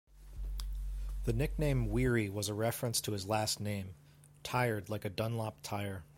[1.25, 6.05] The nickname "Weary" was a reference to his last name-"tired" like a Dunlop tyre.